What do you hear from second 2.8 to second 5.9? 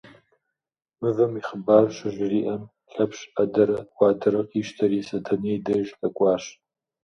Лъэпщ ӏэдэрэ уадэрэ къищтэри Сэтэней деж